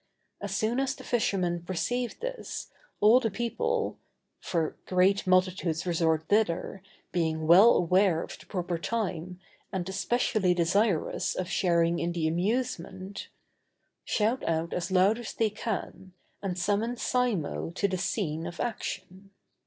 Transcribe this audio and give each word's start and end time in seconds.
As 0.41 0.55
soon 0.57 0.79
as 0.79 0.95
the 0.95 1.03
fishermen 1.03 1.61
perceive 1.61 2.19
this, 2.21 2.71
all 3.01 3.19
the 3.19 3.29
people—for 3.29 4.75
great 4.87 5.27
multitudes 5.27 5.85
resort 5.85 6.27
thither, 6.27 6.81
being 7.11 7.45
well 7.45 7.73
aware 7.75 8.23
of 8.23 8.35
the 8.39 8.47
proper 8.47 8.79
time, 8.79 9.39
and 9.71 9.87
especially 9.87 10.55
desirous 10.55 11.35
of 11.35 11.47
sharing 11.47 11.99
in 11.99 12.13
the 12.13 12.27
amusement—shout 12.27 14.41
as 14.41 14.89
loud 14.91 15.19
as 15.19 15.33
they 15.35 15.51
can, 15.51 16.13
and 16.41 16.57
summon 16.57 16.95
Simo 16.95 17.71
to 17.75 17.87
the 17.87 17.97
scene 17.99 18.47
of 18.47 18.59
action. 18.59 19.29